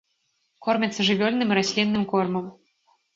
[0.67, 2.49] Кормяцца жывёльным і раслінным кормам.